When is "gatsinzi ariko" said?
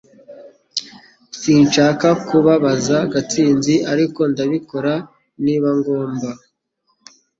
3.13-4.19